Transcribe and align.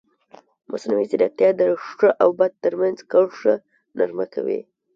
مصنوعي 0.71 1.05
ځیرکتیا 1.11 1.49
د 1.59 1.61
ښه 1.87 2.09
او 2.23 2.29
بد 2.39 2.51
ترمنځ 2.63 2.97
کرښه 3.11 3.53
نرمه 3.97 4.25
کوي. 4.33 4.59